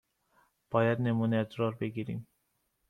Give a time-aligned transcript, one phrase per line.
[0.71, 2.27] باید نمونه ادرار بگیریم.